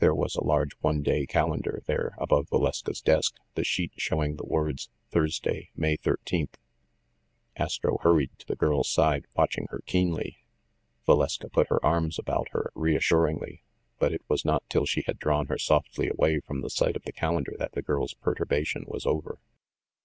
[0.00, 4.44] There was a large one day calendar there above Valeska's desk, the sheet showing the
[4.44, 6.48] words, "Thursday, May 13."
[7.56, 10.38] Astro hurried to the girl's side, watching her keenly.
[11.06, 13.62] Valeska put her arms about her reassuringly;
[14.00, 16.86] but it was not till she had drawn her softly away from the NUMBER THIRTEEN
[16.88, 19.38] 169 sight of the calendar that the girl's perturbation was over.